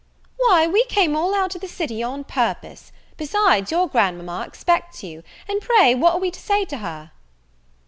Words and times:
"Why, 0.37 0.65
we 0.65 0.83
came 0.85 1.15
all 1.15 1.35
out 1.35 1.53
of 1.53 1.61
the 1.61 1.67
city 1.67 2.01
on 2.01 2.23
purpose: 2.23 2.91
besides, 3.17 3.69
your 3.69 3.87
grand 3.87 4.17
mama 4.17 4.43
expects 4.47 5.03
you; 5.03 5.21
and, 5.47 5.61
pray, 5.61 5.93
what 5.93 6.15
are 6.15 6.19
we 6.19 6.31
to 6.31 6.39
say 6.39 6.65
to 6.65 6.77
her?" 6.77 7.11